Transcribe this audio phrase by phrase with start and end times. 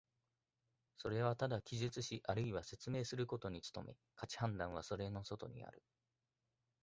[0.97, 5.83] それはただ記述しあるいは説明することに努め、価値判断はそれの外にある。